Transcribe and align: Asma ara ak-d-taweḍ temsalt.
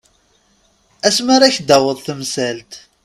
Asma 1.07 1.31
ara 1.35 1.45
ak-d-taweḍ 1.47 1.97
temsalt. 2.01 2.71